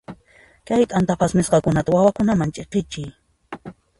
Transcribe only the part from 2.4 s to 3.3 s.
ch'iqichiy.